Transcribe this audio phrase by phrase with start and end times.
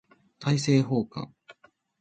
[0.39, 1.31] 大政奉還